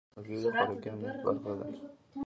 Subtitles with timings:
[0.15, 1.65] هګۍ د خوراکي امنیت برخه ده.